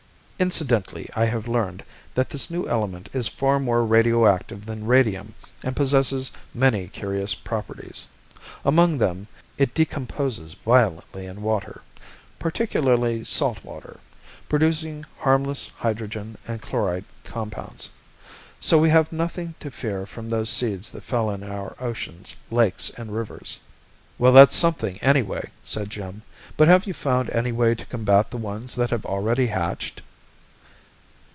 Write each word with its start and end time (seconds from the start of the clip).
"Incidentally, 0.41 1.07
I 1.15 1.25
have 1.25 1.47
learned 1.47 1.83
that 2.15 2.31
this 2.31 2.49
new 2.49 2.67
element 2.67 3.09
is 3.13 3.27
far 3.27 3.59
more 3.59 3.85
radioactive 3.85 4.65
than 4.65 4.87
radium 4.87 5.35
and 5.61 5.75
possesses 5.75 6.31
many 6.51 6.87
curious 6.87 7.35
properties. 7.35 8.07
Among 8.65 8.97
them, 8.97 9.27
it 9.59 9.75
decomposes 9.75 10.55
violently 10.65 11.27
in 11.27 11.43
water 11.43 11.83
particularly 12.39 13.23
salt 13.23 13.63
water 13.63 13.99
producing 14.49 15.05
harmless 15.19 15.69
hydrogen 15.77 16.35
and 16.47 16.59
chloride 16.59 17.05
compounds. 17.23 17.89
So 18.59 18.79
we 18.79 18.89
have 18.89 19.11
nothing 19.11 19.53
to 19.59 19.69
fear 19.69 20.07
from 20.07 20.27
those 20.31 20.49
seeds 20.49 20.89
that 20.89 21.03
fell 21.03 21.29
in 21.29 21.43
our 21.43 21.75
oceans, 21.79 22.35
lakes 22.49 22.89
and 22.97 23.11
rivers." 23.15 23.59
"Well, 24.17 24.33
that's 24.33 24.55
something, 24.55 24.97
anyway," 25.03 25.51
said 25.63 25.91
Jim. 25.91 26.23
"But 26.57 26.67
have 26.67 26.87
you 26.87 26.95
found 26.95 27.29
any 27.29 27.51
way 27.51 27.75
to 27.75 27.85
combat 27.85 28.31
the 28.31 28.37
ones 28.37 28.73
that 28.73 28.89
have 28.89 29.05
already 29.05 29.45
hatched?" 29.45 30.01